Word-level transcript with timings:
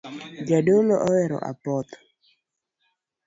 Jadolo 0.49 0.93
ohero 1.07 1.37
apoth 1.51 1.91